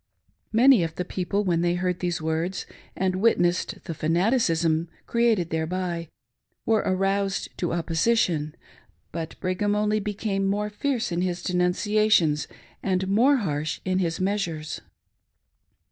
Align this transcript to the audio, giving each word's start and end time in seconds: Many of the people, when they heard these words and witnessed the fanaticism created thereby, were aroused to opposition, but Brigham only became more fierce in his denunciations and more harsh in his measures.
Many 0.51 0.81
of 0.83 0.95
the 0.95 1.05
people, 1.05 1.43
when 1.43 1.61
they 1.61 1.75
heard 1.75 1.99
these 1.99 2.19
words 2.19 2.65
and 2.95 3.17
witnessed 3.17 3.83
the 3.83 3.93
fanaticism 3.93 4.89
created 5.05 5.51
thereby, 5.51 6.09
were 6.65 6.79
aroused 6.83 7.55
to 7.59 7.71
opposition, 7.71 8.55
but 9.11 9.39
Brigham 9.39 9.75
only 9.75 9.99
became 9.99 10.47
more 10.47 10.71
fierce 10.71 11.11
in 11.11 11.21
his 11.21 11.43
denunciations 11.43 12.47
and 12.81 13.07
more 13.09 13.35
harsh 13.37 13.79
in 13.85 13.99
his 13.99 14.19
measures. 14.19 14.81